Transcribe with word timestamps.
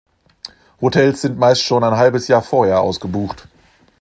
Hotels 0.81 1.21
sind 1.21 1.37
meist 1.37 1.61
schon 1.61 1.83
ein 1.83 1.95
halbes 1.95 2.27
Jahr 2.27 2.41
vorher 2.41 2.81
ausgebucht. 2.81 3.47